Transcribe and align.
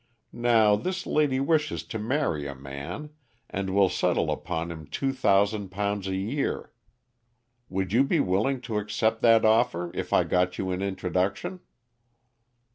Now, 0.33 0.75
this 0.75 1.05
lady 1.05 1.39
wishes 1.39 1.83
to 1.83 1.99
marry 1.99 2.47
a 2.47 2.55
man, 2.55 3.11
and 3.51 3.69
will 3.69 3.87
settle 3.87 4.31
upon 4.31 4.71
him 4.71 4.87
two 4.87 5.13
thousand 5.13 5.69
pounds 5.69 6.07
a 6.07 6.15
year. 6.15 6.71
Would 7.69 7.93
you 7.93 8.03
be 8.03 8.19
willing 8.19 8.61
to 8.61 8.79
accept 8.79 9.21
that 9.21 9.45
offer 9.45 9.91
if 9.93 10.11
I 10.11 10.23
got 10.23 10.57
you 10.57 10.71
an 10.71 10.81
introduction?" 10.81 11.59